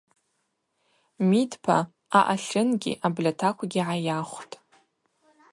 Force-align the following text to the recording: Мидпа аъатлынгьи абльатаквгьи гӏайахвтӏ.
Мидпа 1.29 1.77
аъатлынгьи 2.19 2.99
абльатаквгьи 3.05 3.81
гӏайахвтӏ. 3.87 4.55